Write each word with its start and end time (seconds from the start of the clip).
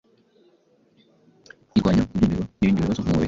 Irwanya 1.75 2.03
kubyimbirwa 2.07 2.45
n’ibindi 2.49 2.83
bibazo 2.83 2.99
mu 3.01 3.05
mubiri 3.09 3.19